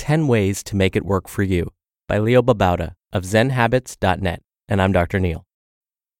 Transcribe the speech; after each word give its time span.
10 0.00 0.28
Ways 0.28 0.62
to 0.62 0.76
Make 0.76 0.96
It 0.96 1.04
Work 1.04 1.28
for 1.28 1.42
You 1.42 1.74
by 2.08 2.16
Leo 2.16 2.40
Babauta 2.40 2.94
of 3.12 3.24
ZenHabits.net. 3.24 4.42
And 4.66 4.80
I'm 4.80 4.92
Dr. 4.92 5.20
Neil. 5.20 5.44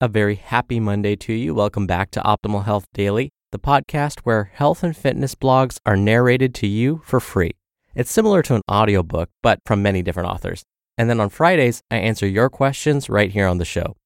A 0.02 0.06
very 0.06 0.34
happy 0.34 0.78
Monday 0.78 1.16
to 1.16 1.32
you. 1.32 1.54
Welcome 1.54 1.86
back 1.86 2.10
to 2.10 2.20
Optimal 2.20 2.66
Health 2.66 2.84
Daily, 2.92 3.30
the 3.52 3.58
podcast 3.58 4.20
where 4.20 4.50
health 4.52 4.82
and 4.82 4.94
fitness 4.94 5.34
blogs 5.34 5.78
are 5.86 5.96
narrated 5.96 6.54
to 6.56 6.66
you 6.66 7.00
for 7.06 7.20
free. 7.20 7.52
It's 7.94 8.12
similar 8.12 8.42
to 8.42 8.56
an 8.56 8.62
audiobook, 8.70 9.30
but 9.42 9.60
from 9.64 9.80
many 9.80 10.02
different 10.02 10.28
authors. 10.28 10.62
And 10.98 11.08
then 11.08 11.18
on 11.18 11.30
Fridays, 11.30 11.82
I 11.90 11.96
answer 11.96 12.26
your 12.26 12.50
questions 12.50 13.08
right 13.08 13.30
here 13.30 13.46
on 13.46 13.56
the 13.56 13.64
show. 13.64 13.96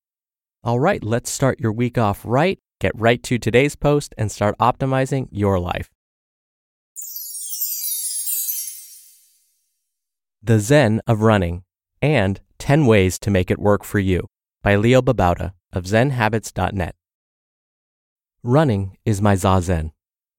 All 0.63 0.79
right, 0.79 1.03
let's 1.03 1.33
start 1.33 1.59
your 1.59 1.73
week 1.73 1.99
off 1.99 2.23
right, 2.25 2.61
get 2.81 2.93
right 2.95 3.21
to 3.25 3.41
today's 3.41 3.75
post, 3.75 4.15
and 4.17 4.31
start 4.31 4.57
optimizing 4.59 5.27
your 5.33 5.59
life. 5.59 5.91
The 10.47 10.61
Zen 10.61 11.01
of 11.07 11.23
Running 11.23 11.65
and 12.03 12.39
10 12.59 12.85
Ways 12.85 13.19
to 13.21 13.31
Make 13.31 13.51
It 13.51 13.59
Work 13.59 13.83
for 13.83 13.99
You 13.99 14.29
by 14.63 14.77
Leo 14.77 15.01
Babauta 15.01 15.53
of 15.73 15.85
ZenHabits.net. 15.85 16.95
Running 18.43 18.99
is 19.07 19.23
my 19.23 19.37
zazen. 19.37 19.93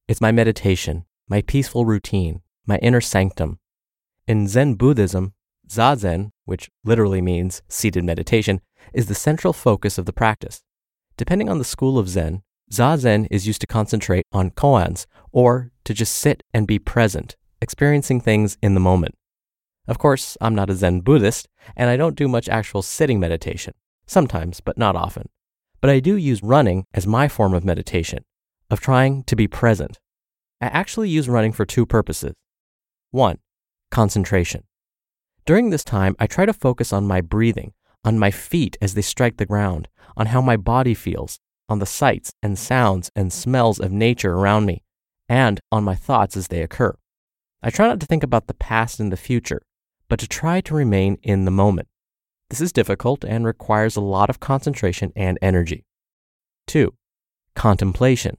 It's 0.08 0.22
my 0.22 0.31
meditation, 0.31 1.06
my 1.28 1.42
peaceful 1.42 1.86
routine, 1.86 2.44
my 2.67 2.78
inner 2.83 3.02
sanctum. 3.02 3.58
In 4.28 4.48
Zen 4.48 4.76
Buddhism, 4.76 5.33
zazen, 5.67 6.30
which 6.44 6.70
literally 6.83 7.23
means 7.23 7.64
seated 7.67 8.03
meditation, 8.03 8.61
is 8.94 9.08
the 9.08 9.16
central 9.16 9.53
focus 9.53 9.98
of 9.98 10.06
the 10.06 10.14
practice. 10.14 10.61
Depending 11.17 11.50
on 11.50 11.58
the 11.58 11.64
school 11.64 11.98
of 11.98 12.09
Zen, 12.09 12.44
zazen 12.72 13.26
is 13.31 13.48
used 13.48 13.61
to 13.61 13.66
concentrate 13.66 14.28
on 14.31 14.52
koans, 14.52 15.08
or 15.31 15.72
to 15.83 15.95
just 15.95 16.14
sit 16.14 16.44
and 16.53 16.67
be 16.67 16.78
present, 16.78 17.38
experiencing 17.59 18.22
things 18.22 18.59
in 18.61 18.76
the 18.76 18.80
moment. 18.80 19.16
Of 19.88 20.00
course, 20.00 20.38
I'm 20.41 20.55
not 20.55 20.69
a 20.69 20.75
Zen 20.75 21.02
Buddhist, 21.02 21.47
and 21.76 21.89
I 21.89 21.98
don't 21.98 22.15
do 22.15 22.27
much 22.27 22.49
actual 22.49 22.82
sitting 22.82 23.20
meditation. 23.20 23.73
Sometimes, 24.08 24.59
but 24.61 24.77
not 24.77 24.95
often. 24.95 25.30
But 25.82 25.89
I 25.89 25.99
do 25.99 26.15
use 26.15 26.42
running 26.42 26.86
as 26.93 27.05
my 27.05 27.27
form 27.27 27.54
of 27.54 27.64
meditation, 27.64 28.26
of 28.70 28.80
trying 28.80 29.23
to 29.26 29.36
be 29.36 29.48
present. 29.48 29.99
I 30.61 30.67
actually 30.67 31.09
use 31.09 31.30
running 31.30 31.52
for 31.52 31.65
two 31.65 31.86
purposes. 31.86 32.33
One, 33.11 33.39
concentration. 33.92 34.64
During 35.45 35.70
this 35.70 35.83
time, 35.83 36.15
I 36.17 36.26
try 36.26 36.45
to 36.45 36.54
focus 36.54 36.92
on 36.92 37.05
my 37.05 37.21
breathing, 37.21 37.73
on 38.04 38.17
my 38.17 38.32
feet 38.32 38.77
as 38.82 38.95
they 38.95 39.02
strike 39.02 39.38
the 39.38 39.45
ground, 39.45 39.88
on 40.17 40.27
how 40.27 40.42
my 40.42 40.58
body 40.58 40.95
feels, 40.95 41.39
on 41.70 41.80
the 41.80 41.86
sights 41.86 42.32
and 42.42 42.58
sounds 42.58 43.11
and 43.15 43.32
smells 43.32 43.80
of 43.80 43.92
nature 43.92 44.33
around 44.33 44.65
me, 44.65 44.83
and 45.30 45.59
on 45.71 45.83
my 45.83 45.95
thoughts 45.95 46.36
as 46.36 46.48
they 46.48 46.61
occur. 46.61 46.95
I 47.61 47.70
try 47.70 47.88
not 47.88 47.99
to 47.99 48.05
think 48.05 48.23
about 48.23 48.48
the 48.48 48.54
past 48.54 48.99
and 48.99 49.11
the 49.11 49.17
future, 49.17 49.61
but 50.08 50.20
to 50.20 50.27
try 50.27 50.61
to 50.61 50.76
remain 50.76 51.17
in 51.23 51.45
the 51.45 51.52
moment. 51.52 51.88
This 52.49 52.61
is 52.61 52.71
difficult 52.71 53.23
and 53.23 53.45
requires 53.45 53.95
a 53.95 54.02
lot 54.02 54.30
of 54.30 54.39
concentration 54.39 55.11
and 55.16 55.38
energy. 55.42 55.86
2. 56.67 56.93
Contemplation. 57.55 58.38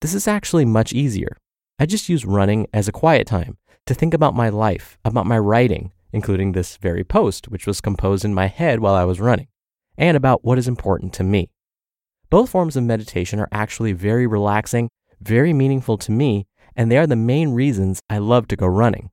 This 0.00 0.14
is 0.14 0.26
actually 0.26 0.64
much 0.64 0.92
easier. 0.92 1.36
I 1.78 1.86
just 1.86 2.08
use 2.08 2.24
running 2.24 2.66
as 2.72 2.88
a 2.88 2.92
quiet 2.92 3.26
time 3.26 3.58
to 3.86 3.94
think 3.94 4.14
about 4.14 4.34
my 4.34 4.48
life, 4.48 4.98
about 5.04 5.26
my 5.26 5.38
writing, 5.38 5.92
including 6.12 6.52
this 6.52 6.76
very 6.76 7.04
post, 7.04 7.48
which 7.48 7.66
was 7.66 7.80
composed 7.80 8.24
in 8.24 8.34
my 8.34 8.46
head 8.46 8.80
while 8.80 8.94
I 8.94 9.04
was 9.04 9.20
running, 9.20 9.48
and 9.96 10.16
about 10.16 10.44
what 10.44 10.58
is 10.58 10.68
important 10.68 11.12
to 11.14 11.24
me. 11.24 11.50
Both 12.30 12.50
forms 12.50 12.76
of 12.76 12.84
meditation 12.84 13.40
are 13.40 13.48
actually 13.52 13.92
very 13.92 14.26
relaxing, 14.26 14.88
very 15.20 15.52
meaningful 15.52 15.98
to 15.98 16.12
me, 16.12 16.46
and 16.76 16.90
they 16.90 16.96
are 16.96 17.06
the 17.06 17.16
main 17.16 17.50
reasons 17.50 18.00
I 18.08 18.18
love 18.18 18.48
to 18.48 18.56
go 18.56 18.66
running. 18.66 19.10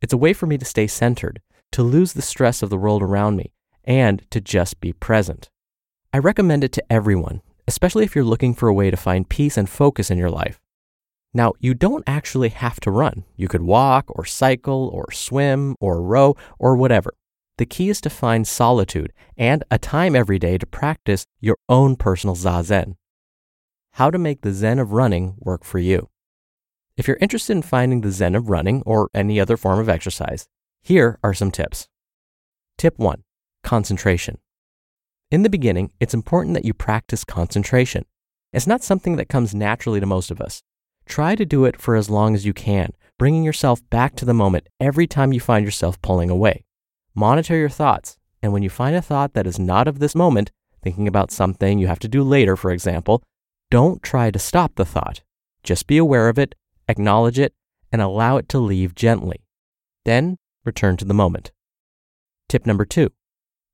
It's 0.00 0.12
a 0.12 0.18
way 0.18 0.32
for 0.32 0.46
me 0.46 0.58
to 0.58 0.64
stay 0.64 0.86
centered, 0.86 1.40
to 1.72 1.82
lose 1.82 2.12
the 2.12 2.22
stress 2.22 2.62
of 2.62 2.70
the 2.70 2.78
world 2.78 3.02
around 3.02 3.36
me, 3.36 3.52
and 3.84 4.22
to 4.30 4.40
just 4.40 4.80
be 4.80 4.92
present. 4.92 5.50
I 6.12 6.18
recommend 6.18 6.64
it 6.64 6.72
to 6.72 6.92
everyone, 6.92 7.42
especially 7.66 8.04
if 8.04 8.14
you're 8.14 8.24
looking 8.24 8.54
for 8.54 8.68
a 8.68 8.74
way 8.74 8.90
to 8.90 8.96
find 8.96 9.28
peace 9.28 9.56
and 9.56 9.68
focus 9.68 10.10
in 10.10 10.18
your 10.18 10.30
life. 10.30 10.60
Now, 11.34 11.52
you 11.58 11.74
don't 11.74 12.04
actually 12.06 12.48
have 12.48 12.80
to 12.80 12.90
run. 12.90 13.24
You 13.36 13.48
could 13.48 13.62
walk 13.62 14.06
or 14.08 14.24
cycle 14.24 14.88
or 14.92 15.12
swim 15.12 15.76
or 15.80 16.00
row 16.00 16.36
or 16.58 16.76
whatever. 16.76 17.12
The 17.58 17.66
key 17.66 17.90
is 17.90 18.00
to 18.02 18.10
find 18.10 18.46
solitude 18.46 19.12
and 19.36 19.64
a 19.70 19.78
time 19.78 20.14
every 20.14 20.38
day 20.38 20.58
to 20.58 20.66
practice 20.66 21.26
your 21.40 21.56
own 21.68 21.96
personal 21.96 22.36
zazen. 22.36 22.94
How 23.92 24.10
to 24.10 24.18
make 24.18 24.42
the 24.42 24.52
zen 24.52 24.78
of 24.78 24.92
running 24.92 25.34
work 25.38 25.64
for 25.64 25.78
you. 25.78 26.08
If 26.98 27.06
you're 27.06 27.18
interested 27.20 27.52
in 27.52 27.62
finding 27.62 28.00
the 28.00 28.10
zen 28.10 28.34
of 28.34 28.50
running 28.50 28.82
or 28.84 29.08
any 29.14 29.38
other 29.38 29.56
form 29.56 29.78
of 29.78 29.88
exercise, 29.88 30.48
here 30.82 31.20
are 31.22 31.32
some 31.32 31.52
tips. 31.52 31.88
Tip 32.76 32.98
1 32.98 33.22
Concentration. 33.62 34.38
In 35.30 35.42
the 35.42 35.48
beginning, 35.48 35.92
it's 36.00 36.12
important 36.12 36.54
that 36.54 36.64
you 36.64 36.74
practice 36.74 37.22
concentration. 37.22 38.04
It's 38.52 38.66
not 38.66 38.82
something 38.82 39.14
that 39.14 39.28
comes 39.28 39.54
naturally 39.54 40.00
to 40.00 40.06
most 40.06 40.32
of 40.32 40.40
us. 40.40 40.64
Try 41.06 41.36
to 41.36 41.46
do 41.46 41.64
it 41.66 41.80
for 41.80 41.94
as 41.94 42.10
long 42.10 42.34
as 42.34 42.44
you 42.44 42.52
can, 42.52 42.90
bringing 43.16 43.44
yourself 43.44 43.80
back 43.90 44.16
to 44.16 44.24
the 44.24 44.34
moment 44.34 44.66
every 44.80 45.06
time 45.06 45.32
you 45.32 45.38
find 45.38 45.64
yourself 45.64 46.02
pulling 46.02 46.30
away. 46.30 46.64
Monitor 47.14 47.56
your 47.56 47.68
thoughts, 47.68 48.18
and 48.42 48.52
when 48.52 48.64
you 48.64 48.70
find 48.70 48.96
a 48.96 49.02
thought 49.02 49.34
that 49.34 49.46
is 49.46 49.60
not 49.60 49.86
of 49.86 50.00
this 50.00 50.16
moment, 50.16 50.50
thinking 50.82 51.06
about 51.06 51.30
something 51.30 51.78
you 51.78 51.86
have 51.86 52.00
to 52.00 52.08
do 52.08 52.24
later, 52.24 52.56
for 52.56 52.72
example, 52.72 53.22
don't 53.70 54.02
try 54.02 54.32
to 54.32 54.38
stop 54.40 54.74
the 54.74 54.84
thought. 54.84 55.22
Just 55.62 55.86
be 55.86 55.96
aware 55.96 56.28
of 56.28 56.40
it 56.40 56.56
acknowledge 56.88 57.38
it, 57.38 57.54
and 57.92 58.02
allow 58.02 58.36
it 58.36 58.48
to 58.50 58.58
leave 58.58 58.94
gently. 58.94 59.44
Then 60.04 60.38
return 60.64 60.96
to 60.98 61.04
the 61.04 61.14
moment. 61.14 61.52
Tip 62.48 62.66
number 62.66 62.84
two 62.84 63.10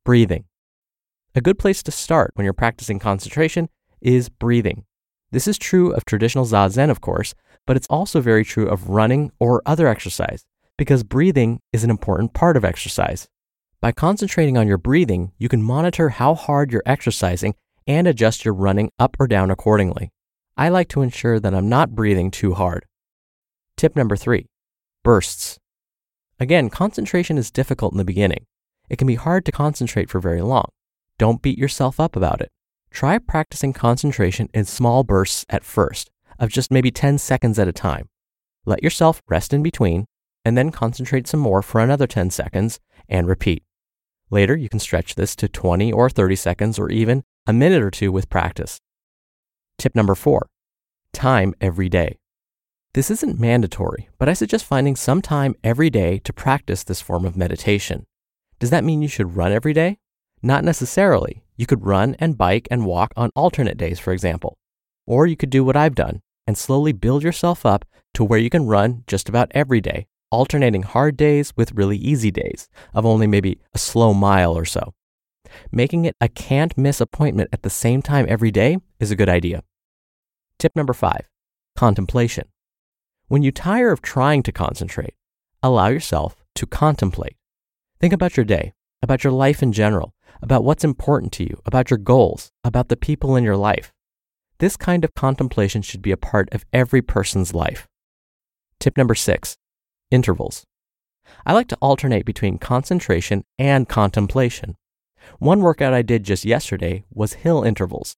breathing. 0.05 0.45
A 1.35 1.41
good 1.41 1.59
place 1.59 1.83
to 1.83 1.91
start 1.91 2.33
when 2.35 2.45
you're 2.45 2.53
practicing 2.53 2.99
concentration 2.99 3.69
is 4.01 4.29
breathing. 4.29 4.85
This 5.31 5.49
is 5.49 5.59
true 5.59 5.93
of 5.93 6.05
traditional 6.05 6.45
Zazen, 6.45 6.91
of 6.91 7.01
course, 7.01 7.35
but 7.67 7.77
it's 7.77 7.89
also 7.89 8.21
very 8.21 8.45
true 8.45 8.69
of 8.69 8.91
running 8.91 9.33
or 9.41 9.63
other 9.67 9.89
exercise 9.89 10.45
because 10.77 11.03
breathing 11.03 11.61
is 11.73 11.85
an 11.85 11.91
important 11.91 12.35
part 12.35 12.57
of 12.57 12.65
exercise. 12.65 13.29
By 13.81 13.93
concentrating 13.93 14.57
on 14.57 14.69
your 14.69 14.79
breathing, 14.79 15.33
you 15.39 15.49
can 15.49 15.63
monitor 15.63 16.11
how 16.11 16.35
hard 16.35 16.73
you're 16.73 16.83
exercising 16.87 17.55
and 17.87 18.07
adjust 18.07 18.45
your 18.45 18.55
running 18.55 18.91
up 18.99 19.17
or 19.19 19.27
down 19.27 19.51
accordingly. 19.51 20.11
I 20.57 20.69
like 20.69 20.89
to 20.91 21.03
ensure 21.03 21.41
that 21.41 21.55
I'm 21.55 21.69
not 21.69 21.95
breathing 21.95 22.31
too 22.31 22.55
hard. 22.55 22.87
Tip 23.77 23.97
number 23.97 24.17
three 24.17 24.47
bursts. 25.03 25.59
Again, 26.41 26.71
concentration 26.71 27.39
is 27.39 27.51
difficult 27.51 27.93
in 27.93 27.99
the 27.99 28.05
beginning. 28.05 28.47
It 28.89 28.97
can 28.97 29.07
be 29.07 29.15
hard 29.15 29.45
to 29.47 29.53
concentrate 29.53 30.11
for 30.11 30.21
very 30.21 30.43
long. 30.43 30.67
Don't 31.19 31.43
beat 31.43 31.59
yourself 31.59 32.01
up 32.01 32.17
about 32.17 32.41
it. 32.41 32.51
Try 32.91 33.19
practicing 33.19 33.73
concentration 33.73 34.49
in 34.55 34.65
small 34.65 35.05
bursts 35.05 35.45
at 35.49 35.65
first, 35.65 36.11
of 36.39 36.51
just 36.51 36.71
maybe 36.71 36.91
10 36.91 37.19
seconds 37.19 37.59
at 37.59 37.69
a 37.69 37.73
time. 37.73 38.09
Let 38.67 38.83
yourself 38.83 39.23
rest 39.29 39.53
in 39.53 39.63
between, 39.63 40.07
and 40.45 40.57
then 40.57 40.71
concentrate 40.71 41.27
some 41.27 41.41
more 41.41 41.63
for 41.63 41.81
another 41.81 42.07
10 42.07 42.31
seconds 42.31 42.81
and 43.09 43.27
repeat. 43.27 43.65
Later, 44.31 44.57
you 44.57 44.69
can 44.69 44.81
stretch 44.81 45.15
this 45.15 45.37
to 45.37 45.49
20 45.49 45.93
or 45.93 46.09
30 46.11 46.37
seconds 46.37 46.79
or 46.79 46.91
even 46.91 47.23
a 47.47 47.53
minute 47.53 47.83
or 47.83 47.91
two 47.91 48.11
with 48.11 48.31
practice. 48.31 48.81
Tip 49.79 49.95
number 49.95 50.15
four 50.15 50.49
time 51.13 51.55
every 51.61 51.89
day. 51.89 52.19
This 52.95 53.11
isn't 53.11 53.41
mandatory, 53.41 54.09
but 54.21 54.29
I 54.29 54.35
suggest 54.35 54.65
finding 54.65 54.95
some 54.95 55.21
time 55.21 55.57
every 55.65 55.91
day 55.91 56.21
to 56.21 56.33
practice 56.33 56.85
this 56.85 57.01
form 57.01 57.25
of 57.25 57.37
meditation. 57.37 58.07
Does 58.61 58.71
that 58.71 58.85
mean 58.85 59.03
you 59.03 59.09
should 59.09 59.35
run 59.35 59.51
every 59.51 59.73
day? 59.73 59.99
Not 60.43 60.63
necessarily. 60.63 61.43
You 61.57 61.67
could 61.67 61.85
run 61.85 62.15
and 62.21 62.39
bike 62.39 62.69
and 62.71 62.87
walk 62.87 63.13
on 63.17 63.33
alternate 63.35 63.77
days, 63.77 63.99
for 63.99 64.13
example. 64.13 64.59
Or 65.09 65.27
you 65.27 65.37
could 65.37 65.51
do 65.51 65.65
what 65.65 65.77
I've 65.77 65.97
done 65.97 66.21
and 66.47 66.57
slowly 66.57 66.93
build 66.93 67.25
yourself 67.25 67.67
up 67.67 67.85
to 68.15 68.23
where 68.23 68.39
you 68.39 68.49
can 68.49 68.67
run 68.67 69.03
just 69.09 69.29
about 69.29 69.51
every 69.57 69.81
day, 69.81 70.07
alternating 70.31 70.85
hard 70.85 71.17
days 71.17 71.53
with 71.57 71.73
really 71.73 71.97
easy 71.97 72.31
days 72.31 72.69
of 72.93 73.05
only 73.05 73.27
maybe 73.27 73.59
a 73.75 73.79
slow 73.79 74.15
mile 74.15 74.57
or 74.57 74.65
so. 74.65 74.95
Making 75.73 76.05
it 76.05 76.15
a 76.21 76.29
can't 76.29 76.79
miss 76.79 77.01
appointment 77.01 77.49
at 77.53 77.63
the 77.63 77.71
same 77.71 78.03
time 78.03 78.27
every 78.29 78.53
day 78.53 78.79
is 79.01 79.11
a 79.11 79.17
good 79.17 79.29
idea. 79.29 79.65
Tip 80.61 80.77
number 80.77 80.93
five 80.93 81.29
contemplation. 81.77 82.45
When 83.35 83.43
you 83.43 83.51
tire 83.51 83.91
of 83.91 84.01
trying 84.01 84.45
to 84.45 84.53
concentrate, 84.53 85.15
allow 85.61 85.89
yourself 85.89 86.37
to 86.55 86.67
contemplate. 86.67 87.35
Think 88.01 88.13
about 88.13 88.37
your 88.37 88.45
day, 88.45 88.75
about 89.03 89.25
your 89.25 89.33
life 89.33 89.61
in 89.61 89.73
general, 89.73 90.15
about 90.41 90.63
what's 90.63 90.85
important 90.85 91.33
to 91.33 91.43
you, 91.43 91.61
about 91.67 91.91
your 91.91 91.99
goals, 91.99 92.53
about 92.63 92.91
the 92.91 92.97
people 92.97 93.35
in 93.35 93.43
your 93.43 93.57
life. 93.57 93.93
This 94.61 94.77
kind 94.77 95.03
of 95.03 95.17
contemplation 95.17 95.83
should 95.83 96.01
be 96.01 96.13
a 96.13 96.17
part 96.17 96.49
of 96.55 96.65
every 96.73 97.03
person's 97.03 97.53
life. 97.53 97.89
Tip 98.79 98.97
number 98.97 99.17
six 99.17 99.59
intervals. 100.13 100.65
I 101.45 101.55
like 101.55 101.67
to 101.71 101.79
alternate 101.83 102.25
between 102.25 102.59
concentration 102.59 103.43
and 103.59 103.89
contemplation. 103.89 104.77
One 105.41 105.59
workout 105.59 105.93
I 105.93 106.03
did 106.03 106.23
just 106.23 106.45
yesterday 106.45 107.03
was 107.11 107.33
hill 107.33 107.65
intervals. 107.65 108.15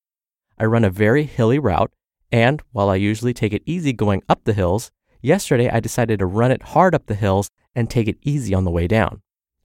I 0.59 0.67
run 0.67 0.85
a 0.85 0.91
very 0.91 1.23
hilly 1.23 1.59
route, 1.59 1.91
and 2.31 2.61
while 2.73 2.91
I 2.91 2.97
usually 2.97 3.33
take 3.33 3.55
it 3.55 3.63
easy 3.65 3.95
going 3.95 4.23
up 4.29 4.45
the 4.45 4.53
hills, 4.53 4.91
Yesterday, 5.27 5.69
I 5.69 5.81
decided 5.81 6.21
to 6.21 6.25
run 6.25 6.53
it 6.53 6.63
hard 6.63 6.95
up 6.95 7.07
the 7.07 7.17
hills 7.17 7.51
and 7.75 7.91
take 7.91 8.07
it 8.07 8.17
easy 8.23 8.55
on 8.55 8.63
the 8.63 8.71
way 8.71 8.87
down. 8.87 9.23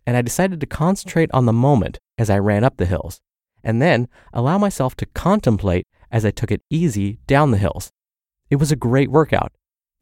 And 0.07 0.17
I 0.17 0.23
decided 0.23 0.59
to 0.59 0.65
concentrate 0.65 1.29
on 1.35 1.45
the 1.45 1.53
moment 1.53 1.99
as 2.17 2.31
I 2.31 2.39
ran 2.39 2.63
up 2.63 2.77
the 2.77 2.87
hills, 2.87 3.21
and 3.63 3.79
then 3.79 4.07
allow 4.33 4.57
myself 4.57 4.95
to 4.95 5.05
contemplate 5.05 5.85
as 6.11 6.25
I 6.25 6.31
took 6.31 6.49
it 6.49 6.63
easy 6.71 7.19
down 7.27 7.51
the 7.51 7.59
hills. 7.59 7.91
It 8.49 8.55
was 8.55 8.71
a 8.71 8.75
great 8.75 9.11
workout. 9.11 9.51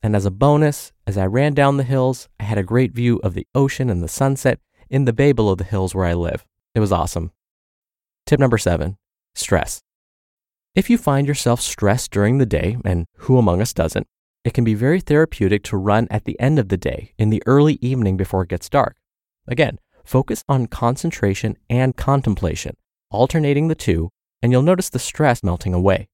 And 0.01 0.15
as 0.15 0.25
a 0.25 0.31
bonus, 0.31 0.93
as 1.05 1.17
I 1.17 1.25
ran 1.25 1.55
down 1.55 1.75
the 1.75 1.83
hills, 1.83 2.29
I 2.39 2.43
had 2.43 2.57
a 2.57 2.63
great 2.63 2.93
view 2.93 3.19
of 3.21 3.33
the 3.33 3.45
ocean 3.53 3.89
and 3.89 4.01
the 4.01 4.07
sunset 4.07 4.61
in 4.89 5.03
the 5.03 5.11
bay 5.11 5.33
below 5.33 5.55
the 5.55 5.65
hills 5.65 5.93
where 5.93 6.05
I 6.05 6.13
live. 6.13 6.45
It 6.73 6.79
was 6.79 6.93
awesome. 6.93 7.33
Tip 8.25 8.39
number 8.39 8.57
seven 8.57 8.95
stress. 9.35 9.81
If 10.73 10.89
you 10.89 10.97
find 10.97 11.27
yourself 11.27 11.59
stressed 11.59 12.11
during 12.11 12.37
the 12.37 12.45
day, 12.45 12.77
and 12.85 13.07
who 13.17 13.37
among 13.37 13.61
us 13.61 13.73
doesn't, 13.73 14.07
it 14.43 14.53
can 14.53 14.63
be 14.63 14.73
very 14.73 14.99
therapeutic 14.99 15.63
to 15.63 15.77
run 15.77 16.07
at 16.09 16.25
the 16.25 16.39
end 16.39 16.59
of 16.59 16.69
the 16.69 16.77
day, 16.77 17.13
in 17.17 17.29
the 17.29 17.43
early 17.45 17.77
evening 17.81 18.17
before 18.17 18.43
it 18.43 18.49
gets 18.49 18.69
dark. 18.69 18.97
Again, 19.47 19.79
focus 20.05 20.43
on 20.47 20.67
concentration 20.67 21.57
and 21.69 21.95
contemplation, 21.95 22.75
alternating 23.11 23.67
the 23.67 23.75
two, 23.75 24.09
and 24.41 24.51
you'll 24.51 24.61
notice 24.61 24.89
the 24.89 24.99
stress 24.99 25.43
melting 25.43 25.73
away. 25.73 26.07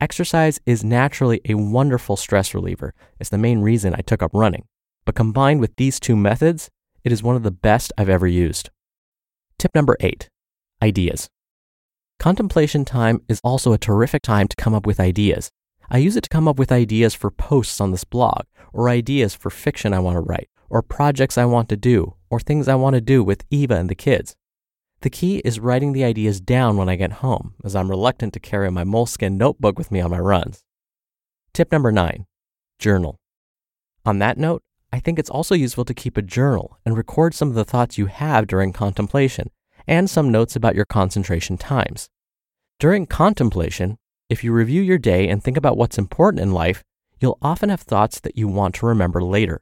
Exercise 0.00 0.58
is 0.64 0.82
naturally 0.82 1.42
a 1.44 1.54
wonderful 1.54 2.16
stress 2.16 2.54
reliever. 2.54 2.94
It's 3.18 3.28
the 3.28 3.36
main 3.36 3.60
reason 3.60 3.94
I 3.94 4.00
took 4.00 4.22
up 4.22 4.30
running. 4.32 4.64
But 5.04 5.14
combined 5.14 5.60
with 5.60 5.76
these 5.76 6.00
two 6.00 6.16
methods, 6.16 6.70
it 7.04 7.12
is 7.12 7.22
one 7.22 7.36
of 7.36 7.42
the 7.42 7.50
best 7.50 7.92
I've 7.98 8.08
ever 8.08 8.26
used. 8.26 8.70
Tip 9.58 9.74
number 9.74 9.96
eight 10.00 10.30
ideas. 10.82 11.28
Contemplation 12.18 12.84
time 12.84 13.20
is 13.28 13.40
also 13.44 13.72
a 13.72 13.78
terrific 13.78 14.22
time 14.22 14.48
to 14.48 14.56
come 14.56 14.74
up 14.74 14.86
with 14.86 15.00
ideas. 15.00 15.50
I 15.90 15.98
use 15.98 16.16
it 16.16 16.22
to 16.22 16.28
come 16.28 16.46
up 16.46 16.58
with 16.58 16.70
ideas 16.70 17.14
for 17.14 17.30
posts 17.30 17.80
on 17.80 17.90
this 17.90 18.04
blog, 18.04 18.42
or 18.72 18.88
ideas 18.88 19.34
for 19.34 19.50
fiction 19.50 19.92
I 19.92 19.98
want 19.98 20.16
to 20.16 20.20
write, 20.20 20.48
or 20.68 20.82
projects 20.82 21.36
I 21.36 21.44
want 21.46 21.68
to 21.70 21.76
do, 21.76 22.14
or 22.30 22.38
things 22.38 22.68
I 22.68 22.76
want 22.76 22.94
to 22.94 23.00
do 23.00 23.24
with 23.24 23.44
Eva 23.50 23.74
and 23.74 23.90
the 23.90 23.96
kids. 23.96 24.36
The 25.00 25.10
key 25.10 25.38
is 25.38 25.58
writing 25.58 25.92
the 25.92 26.04
ideas 26.04 26.40
down 26.40 26.76
when 26.76 26.88
I 26.88 26.94
get 26.94 27.24
home, 27.24 27.54
as 27.64 27.74
I'm 27.74 27.90
reluctant 27.90 28.34
to 28.34 28.40
carry 28.40 28.70
my 28.70 28.84
Moleskine 28.84 29.36
notebook 29.36 29.78
with 29.78 29.90
me 29.90 30.00
on 30.00 30.10
my 30.10 30.20
runs. 30.20 30.62
Tip 31.52 31.72
number 31.72 31.90
nine 31.90 32.26
journal. 32.78 33.18
On 34.06 34.18
that 34.20 34.38
note, 34.38 34.62
I 34.92 35.00
think 35.00 35.18
it's 35.18 35.30
also 35.30 35.54
useful 35.54 35.84
to 35.84 35.94
keep 35.94 36.16
a 36.16 36.22
journal 36.22 36.78
and 36.84 36.96
record 36.96 37.34
some 37.34 37.48
of 37.48 37.54
the 37.54 37.64
thoughts 37.64 37.98
you 37.98 38.06
have 38.06 38.46
during 38.46 38.72
contemplation 38.72 39.50
and 39.86 40.08
some 40.08 40.30
notes 40.30 40.56
about 40.56 40.74
your 40.74 40.84
concentration 40.84 41.58
times. 41.58 42.08
During 42.78 43.06
contemplation, 43.06 43.98
if 44.30 44.44
you 44.44 44.52
review 44.52 44.80
your 44.80 44.96
day 44.96 45.28
and 45.28 45.42
think 45.42 45.56
about 45.56 45.76
what's 45.76 45.98
important 45.98 46.40
in 46.40 46.52
life, 46.52 46.84
you'll 47.18 47.38
often 47.42 47.68
have 47.68 47.80
thoughts 47.80 48.20
that 48.20 48.38
you 48.38 48.46
want 48.46 48.76
to 48.76 48.86
remember 48.86 49.20
later. 49.20 49.60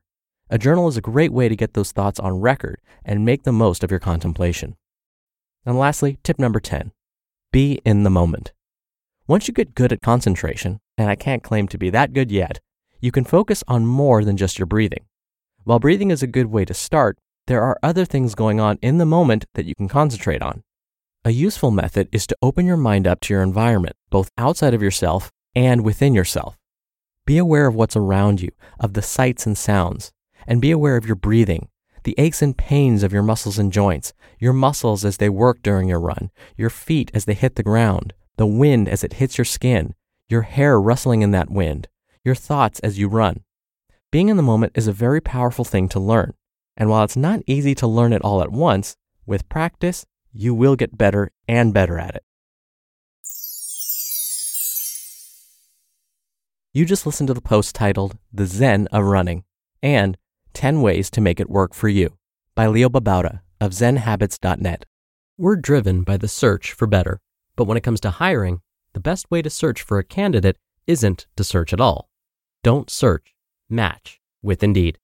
A 0.51 0.59
journal 0.59 0.89
is 0.89 0.99
a 0.99 1.01
great 1.01 1.33
way 1.33 1.49
to 1.49 1.57
get 1.57 1.73
those 1.73 1.91
thoughts 1.91 2.21
on 2.21 2.43
record 2.43 2.79
and 3.03 3.25
make 3.25 3.45
the 3.45 3.53
most 3.53 3.83
of 3.83 3.91
your 3.91 3.99
contemplation. 3.99 4.77
And 5.65 5.79
lastly, 5.79 6.19
tip 6.23 6.39
number 6.39 6.61
10 6.61 6.93
be 7.51 7.81
in 7.87 8.03
the 8.03 8.11
moment. 8.11 8.53
Once 9.27 9.49
you 9.49 9.55
get 9.55 9.75
good 9.75 9.91
at 9.91 10.03
concentration, 10.03 10.81
and 10.99 11.09
I 11.09 11.15
can't 11.15 11.43
claim 11.43 11.67
to 11.69 11.79
be 11.79 11.89
that 11.89 12.13
good 12.13 12.31
yet, 12.31 12.61
you 13.01 13.11
can 13.11 13.25
focus 13.25 13.65
on 13.67 13.87
more 13.87 14.23
than 14.23 14.37
just 14.37 14.59
your 14.59 14.67
breathing. 14.67 15.07
While 15.65 15.79
breathing 15.79 16.11
is 16.11 16.23
a 16.23 16.27
good 16.27 16.47
way 16.47 16.67
to 16.67 16.75
start, 16.75 17.17
there 17.47 17.63
are 17.63 17.79
other 17.83 18.05
things 18.05 18.35
going 18.35 18.61
on 18.61 18.79
in 18.83 18.99
the 18.99 19.07
moment 19.07 19.47
that 19.55 19.65
you 19.65 19.75
can 19.75 19.89
concentrate 19.89 20.43
on. 20.43 20.63
A 21.25 21.31
useful 21.31 21.71
method 21.71 22.09
is 22.13 22.27
to 22.29 22.37
open 22.41 22.65
your 22.65 22.77
mind 22.77 23.07
up 23.07 23.21
to 23.21 23.35
your 23.35 23.43
environment, 23.43 23.97
both 24.09 24.31
outside 24.39 24.73
of 24.73 24.83
yourself 24.83 25.31
and 25.55 25.85
within 25.85 26.15
yourself. 26.15 26.57
Be 27.27 27.39
aware 27.39 27.67
of 27.67 27.75
what's 27.75 27.97
around 27.97 28.41
you, 28.41 28.51
of 28.79 28.95
the 28.95 29.03
sights 29.03 29.45
and 29.45 29.59
sounds, 29.59 30.13
and 30.47 30.63
be 30.63 30.71
aware 30.71 30.97
of 30.97 31.07
your 31.07 31.17
breathing, 31.17 31.69
the 32.05 32.15
aches 32.19 32.41
and 32.41 32.57
pains 32.57 33.03
of 33.03 33.13
your 33.13 33.23
muscles 33.23 33.59
and 33.59 33.73
joints, 33.73 34.15
your 34.39 34.53
muscles 34.53 35.05
as 35.05 35.17
they 35.17 35.29
work 35.29 35.61
during 35.61 35.89
your 35.89 36.01
run, 36.01 36.31
your 36.57 36.71
feet 36.71 37.11
as 37.13 37.25
they 37.25 37.35
hit 37.35 37.57
the 37.57 37.63
ground, 37.63 38.15
the 38.37 38.47
wind 38.47 38.89
as 38.89 39.03
it 39.03 39.15
hits 39.15 39.37
your 39.37 39.45
skin, 39.45 39.95
your 40.29 40.43
hair 40.43 40.81
rustling 40.81 41.23
in 41.23 41.33
that 41.33 41.51
wind, 41.51 41.89
your 42.25 42.37
thoughts 42.37 42.81
as 42.81 42.99
you 42.99 43.09
run. 43.09 43.45
Being 44.11 44.29
in 44.29 44.37
the 44.37 44.43
moment 44.43 44.73
is 44.75 44.87
a 44.87 44.93
very 44.93 45.21
powerful 45.21 45.65
thing 45.65 45.89
to 45.91 46.01
learn. 46.01 46.33
And 46.77 46.89
while 46.89 47.05
it's 47.05 47.17
not 47.17 47.43
easy 47.47 47.75
to 47.75 47.87
learn 47.87 48.13
it 48.13 48.23
all 48.23 48.41
at 48.41 48.53
once, 48.53 48.97
with 49.27 49.49
practice, 49.49 50.07
you 50.39 50.55
will 50.55 50.77
get 50.77 50.97
better 50.97 51.33
and 51.49 51.75
better 51.75 51.99
at 51.99 52.15
it. 52.15 52.23
You 56.73 56.85
just 56.85 57.05
listened 57.07 57.27
to 57.27 57.35
the 57.35 57.41
post 57.41 57.75
titled 57.75 58.17
The 58.33 58.47
Zen 58.47 58.87
of 58.93 59.05
Running 59.05 59.43
and 59.83 60.17
10 60.55 60.81
Ways 60.81 61.11
to 61.11 61.21
Make 61.21 61.41
It 61.41 61.51
Work 61.51 61.75
for 61.75 61.89
You 61.89 62.17
by 62.55 62.69
Leo 62.69 62.89
Babauta 62.89 63.41
of 63.61 63.73
ZenHabits.net. 63.73 64.85
We're 65.37 65.57
driven 65.57 66.05
by 66.05 66.17
the 66.17 66.29
search 66.29 66.73
for 66.73 66.87
better, 66.87 67.21
but 67.57 67.65
when 67.65 67.77
it 67.77 67.83
comes 67.83 68.01
to 68.03 68.11
hiring, 68.11 68.61
the 68.93 69.01
best 69.01 69.29
way 69.33 69.43
to 69.43 69.51
search 69.51 69.83
for 69.83 69.99
a 69.99 70.05
candidate 70.05 70.57
isn't 70.87 71.27
to 71.37 71.43
search 71.43 71.73
at 71.73 71.81
all. 71.81 72.09
Don't 72.63 72.91
search, 72.91 73.35
match 73.69 74.21
with 74.41 74.63
Indeed. 74.63 74.99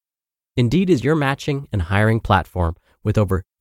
Indeed 0.57 0.91
is 0.91 1.03
your 1.03 1.17
matching 1.17 1.67
and 1.73 1.83
hiring 1.83 2.21
platform 2.21 2.76
with 3.03 3.19
over 3.19 3.43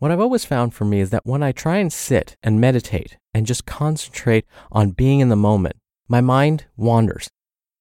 What 0.00 0.10
I've 0.10 0.20
always 0.20 0.46
found 0.46 0.72
for 0.72 0.86
me 0.86 1.00
is 1.00 1.10
that 1.10 1.26
when 1.26 1.42
I 1.42 1.52
try 1.52 1.76
and 1.76 1.92
sit 1.92 2.34
and 2.42 2.58
meditate 2.58 3.18
and 3.34 3.46
just 3.46 3.66
concentrate 3.66 4.46
on 4.72 4.92
being 4.92 5.20
in 5.20 5.28
the 5.28 5.36
moment, 5.36 5.76
my 6.08 6.22
mind 6.22 6.64
wanders. 6.74 7.28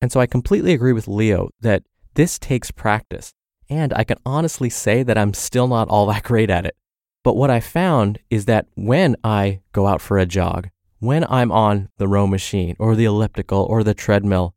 And 0.02 0.12
so 0.12 0.20
I 0.20 0.26
completely 0.26 0.74
agree 0.74 0.92
with 0.92 1.08
Leo 1.08 1.50
that 1.62 1.84
This 2.16 2.38
takes 2.38 2.72
practice, 2.72 3.32
and 3.70 3.94
I 3.94 4.04
can 4.04 4.18
honestly 4.26 4.70
say 4.70 5.02
that 5.02 5.18
I'm 5.18 5.34
still 5.34 5.70
not 5.70 5.88
all 5.88 6.08
that 6.08 6.24
great 6.32 6.50
at 6.50 6.66
it. 6.66 6.76
But 7.24 7.38
what 7.38 7.50
I 7.50 7.62
found 7.62 8.20
is 8.30 8.44
that 8.46 8.66
when 8.76 9.16
I 9.24 9.62
go 9.72 9.88
out 9.88 10.02
for 10.02 10.18
a 10.18 10.26
jog, 10.26 10.68
when 11.00 11.24
I'm 11.30 11.54
on 11.54 11.88
the 12.00 12.08
row 12.10 12.28
machine 12.28 12.76
or 12.80 12.98
the 12.98 13.06
elliptical 13.06 13.64
or 13.64 13.82
the 13.82 13.94
treadmill, 13.94 14.56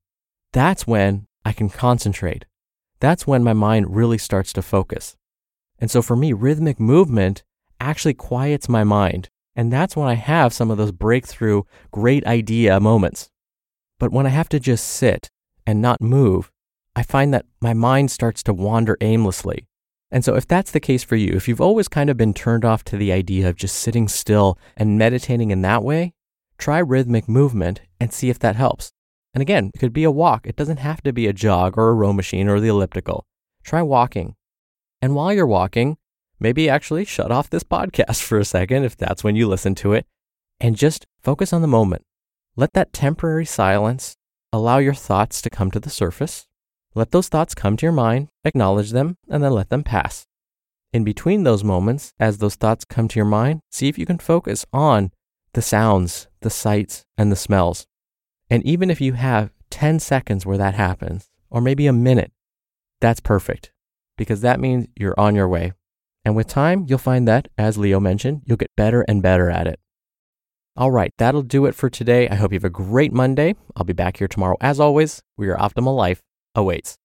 that's 0.52 0.84
when 0.84 1.28
I 1.44 1.52
can 1.52 1.70
concentrate. 1.70 2.44
That's 2.98 3.24
when 3.24 3.44
my 3.44 3.52
mind 3.52 3.94
really 3.94 4.18
starts 4.18 4.52
to 4.54 4.62
focus. 4.62 5.16
And 5.78 5.92
so 5.92 6.02
for 6.02 6.16
me, 6.16 6.32
rhythmic 6.32 6.80
movement 6.80 7.44
actually 7.82 8.14
quiets 8.14 8.68
my 8.68 8.84
mind. 8.84 9.28
And 9.54 9.72
that's 9.72 9.96
when 9.96 10.08
I 10.08 10.14
have 10.14 10.52
some 10.52 10.70
of 10.70 10.78
those 10.78 10.92
breakthrough, 10.92 11.62
great 11.90 12.26
idea 12.26 12.80
moments. 12.80 13.30
But 13.98 14.12
when 14.12 14.26
I 14.26 14.30
have 14.30 14.48
to 14.50 14.60
just 14.60 14.86
sit 14.86 15.30
and 15.66 15.82
not 15.82 16.00
move, 16.00 16.50
I 16.96 17.02
find 17.02 17.32
that 17.32 17.46
my 17.60 17.74
mind 17.74 18.10
starts 18.10 18.42
to 18.44 18.54
wander 18.54 18.96
aimlessly. 19.00 19.66
And 20.10 20.24
so, 20.24 20.34
if 20.34 20.46
that's 20.46 20.70
the 20.70 20.80
case 20.80 21.02
for 21.02 21.16
you, 21.16 21.32
if 21.34 21.48
you've 21.48 21.60
always 21.60 21.88
kind 21.88 22.10
of 22.10 22.18
been 22.18 22.34
turned 22.34 22.66
off 22.66 22.84
to 22.84 22.98
the 22.98 23.12
idea 23.12 23.48
of 23.48 23.56
just 23.56 23.76
sitting 23.76 24.08
still 24.08 24.58
and 24.76 24.98
meditating 24.98 25.50
in 25.50 25.62
that 25.62 25.82
way, 25.82 26.12
try 26.58 26.78
rhythmic 26.78 27.28
movement 27.28 27.80
and 27.98 28.12
see 28.12 28.28
if 28.28 28.38
that 28.40 28.56
helps. 28.56 28.92
And 29.32 29.40
again, 29.40 29.70
it 29.74 29.78
could 29.78 29.94
be 29.94 30.04
a 30.04 30.10
walk. 30.10 30.46
It 30.46 30.56
doesn't 30.56 30.78
have 30.78 31.02
to 31.02 31.12
be 31.14 31.26
a 31.26 31.32
jog 31.32 31.78
or 31.78 31.88
a 31.88 31.94
row 31.94 32.12
machine 32.12 32.48
or 32.48 32.60
the 32.60 32.68
elliptical. 32.68 33.24
Try 33.64 33.80
walking. 33.80 34.34
And 35.00 35.14
while 35.14 35.32
you're 35.32 35.46
walking, 35.46 35.96
maybe 36.42 36.68
actually 36.68 37.04
shut 37.04 37.30
off 37.30 37.48
this 37.48 37.64
podcast 37.64 38.22
for 38.22 38.38
a 38.38 38.44
second 38.44 38.84
if 38.84 38.96
that's 38.96 39.24
when 39.24 39.36
you 39.36 39.48
listen 39.48 39.74
to 39.76 39.92
it 39.92 40.06
and 40.60 40.76
just 40.76 41.06
focus 41.22 41.52
on 41.52 41.62
the 41.62 41.68
moment. 41.68 42.02
Let 42.56 42.72
that 42.74 42.92
temporary 42.92 43.46
silence 43.46 44.16
allow 44.52 44.78
your 44.78 44.94
thoughts 44.94 45.40
to 45.42 45.50
come 45.50 45.70
to 45.70 45.80
the 45.80 45.88
surface 45.88 46.46
let 46.94 47.10
those 47.10 47.28
thoughts 47.28 47.54
come 47.54 47.76
to 47.78 47.86
your 47.86 47.92
mind, 47.92 48.28
acknowledge 48.44 48.90
them, 48.90 49.16
and 49.28 49.42
then 49.42 49.52
let 49.52 49.70
them 49.70 49.82
pass. 49.82 50.26
In 50.92 51.04
between 51.04 51.42
those 51.42 51.64
moments, 51.64 52.12
as 52.20 52.38
those 52.38 52.54
thoughts 52.54 52.84
come 52.84 53.08
to 53.08 53.18
your 53.18 53.26
mind, 53.26 53.60
see 53.70 53.88
if 53.88 53.98
you 53.98 54.04
can 54.04 54.18
focus 54.18 54.66
on 54.72 55.10
the 55.54 55.62
sounds, 55.62 56.28
the 56.42 56.50
sights, 56.50 57.04
and 57.16 57.32
the 57.32 57.36
smells. 57.36 57.86
And 58.50 58.62
even 58.66 58.90
if 58.90 59.00
you 59.00 59.14
have 59.14 59.52
10 59.70 60.00
seconds 60.00 60.44
where 60.44 60.58
that 60.58 60.74
happens, 60.74 61.30
or 61.48 61.62
maybe 61.62 61.86
a 61.86 61.94
minute, 61.94 62.30
that's 63.00 63.20
perfect 63.20 63.72
because 64.18 64.42
that 64.42 64.60
means 64.60 64.86
you're 64.94 65.18
on 65.18 65.34
your 65.34 65.48
way. 65.48 65.72
And 66.24 66.36
with 66.36 66.46
time, 66.46 66.86
you'll 66.88 66.98
find 66.98 67.26
that, 67.26 67.48
as 67.58 67.78
Leo 67.78 67.98
mentioned, 68.00 68.42
you'll 68.44 68.56
get 68.56 68.70
better 68.76 69.02
and 69.08 69.22
better 69.22 69.50
at 69.50 69.66
it. 69.66 69.80
All 70.76 70.90
right, 70.90 71.12
that'll 71.18 71.42
do 71.42 71.66
it 71.66 71.74
for 71.74 71.90
today. 71.90 72.28
I 72.28 72.36
hope 72.36 72.52
you 72.52 72.56
have 72.56 72.64
a 72.64 72.70
great 72.70 73.12
Monday. 73.12 73.54
I'll 73.76 73.84
be 73.84 73.92
back 73.92 74.16
here 74.16 74.28
tomorrow 74.28 74.56
as 74.60 74.80
always, 74.80 75.22
where 75.36 75.48
your 75.48 75.58
optimal 75.58 75.96
life 75.96 76.22
awaits. 76.54 76.96